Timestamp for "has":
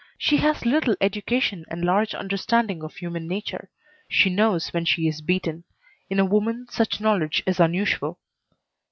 0.37-0.65